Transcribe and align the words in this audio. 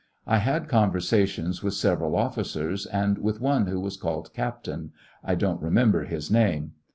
I 0.25 0.37
had 0.39 0.67
conversations 0.67 1.61
with 1.61 1.75
several 1.75 2.15
officers, 2.15 2.87
and 2.87 3.19
with 3.19 3.39
one 3.39 3.67
who 3.67 3.79
was 3.79 3.97
called 3.97 4.33
Captain; 4.33 4.93
I 5.23 5.35
don't 5.35 5.61
remember 5.61 6.05
his 6.05 6.31
name. 6.31 6.71